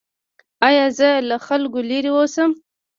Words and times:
ایا 0.67 0.85
زه 0.97 1.09
له 1.29 1.37
خلکو 1.47 1.79
لرې 1.89 2.11
اوسم؟ 2.17 2.49